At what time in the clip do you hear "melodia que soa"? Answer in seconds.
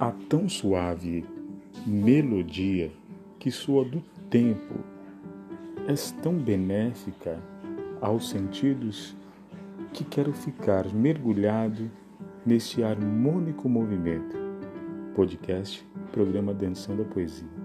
1.86-3.84